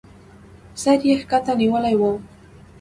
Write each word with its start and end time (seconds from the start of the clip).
سر 0.81 0.99
يې 1.07 1.15
کښته 1.29 1.53
نيولى 1.61 1.93
و. 1.99 2.01